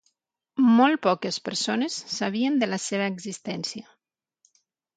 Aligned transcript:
Molt 0.77 0.97
poques 1.03 1.37
persones 1.49 1.99
sabien 2.15 2.59
de 2.65 2.71
la 2.73 2.81
seva 2.89 3.13
existència. 3.13 3.87